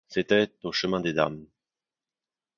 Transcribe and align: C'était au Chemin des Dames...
C'était 0.07 0.49
au 0.63 0.71
Chemin 0.71 0.99
des 0.99 1.13
Dames... 1.13 1.45